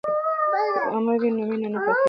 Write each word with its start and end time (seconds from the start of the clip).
که 0.73 0.79
عمه 0.93 1.13
وي 1.21 1.29
نو 1.35 1.41
مینه 1.49 1.67
نه 1.73 1.79
پاتیږي. 1.83 1.99